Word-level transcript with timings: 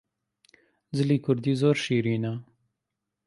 جلی 0.95 1.17
کوردی 1.25 1.53
زۆر 1.61 1.75
شیرینە 1.83 2.33